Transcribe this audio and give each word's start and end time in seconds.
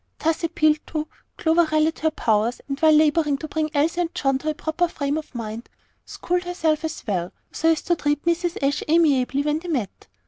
Thus 0.17 0.43
appealed 0.43 0.79
to, 0.87 1.07
Clover 1.37 1.65
rallied 1.71 1.99
her 1.99 2.09
powers, 2.09 2.59
and 2.67 2.79
while 2.79 2.91
laboring 2.91 3.37
to 3.37 3.47
bring 3.47 3.69
Elsie 3.75 4.01
and 4.01 4.15
John 4.15 4.39
to 4.39 4.49
a 4.49 4.55
proper 4.55 4.87
frame 4.87 5.15
of 5.15 5.35
mind, 5.35 5.69
schooled 6.07 6.45
herself 6.45 6.83
as 6.83 7.05
well, 7.05 7.31
so 7.51 7.71
as 7.73 7.83
to 7.83 7.89
be 7.95 8.13
able 8.13 8.21
to 8.21 8.23
treat 8.23 8.25
Mrs. 8.25 8.67
Ashe 8.67 8.81
amiably 8.87 9.43
when 9.43 9.59
they 9.59 9.69
met. 9.69 10.07